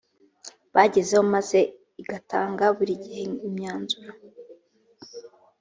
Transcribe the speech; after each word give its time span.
bagezeho 0.75 1.23
maze 1.33 1.59
igatanga 2.01 2.65
buri 2.77 2.93
gihe 3.03 3.23
imyanzuro 3.47 4.09